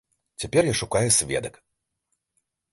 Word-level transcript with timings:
Цяпер 0.43 0.63
я 0.69 0.73
шукаю 0.81 1.09
сведак. 1.19 1.63